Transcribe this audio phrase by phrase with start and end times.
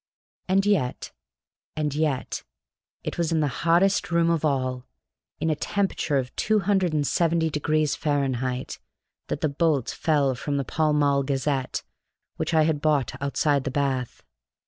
[0.47, 1.11] And yet
[1.75, 2.41] and yet
[3.03, 4.87] it was in the hottest room of all,
[5.39, 8.79] in a temperature of 270° Fahrenheit,
[9.27, 11.83] that the bolt fell from the Pall Mall Gazette
[12.37, 14.23] which I had bought outside the bath.